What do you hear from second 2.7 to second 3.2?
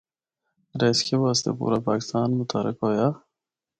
ہویا۔